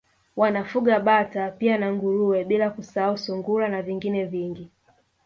[0.35, 4.69] Wanafuga Bata pia na Nguruwe bila kusahau Sungura na vingine vingi